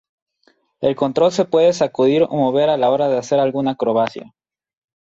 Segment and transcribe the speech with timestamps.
[0.81, 4.33] El control se puede sacudir o mover a la hora de hacer alguna acrobacia.